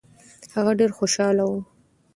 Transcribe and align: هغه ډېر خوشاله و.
هغه 0.55 0.71
ډېر 0.79 0.91
خوشاله 0.97 1.43
و. 1.49 1.53